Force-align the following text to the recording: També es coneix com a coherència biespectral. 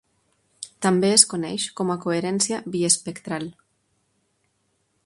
També 0.85 1.11
es 1.17 1.25
coneix 1.33 1.67
com 1.81 1.93
a 1.95 1.99
coherència 2.07 2.63
biespectral. 2.77 3.47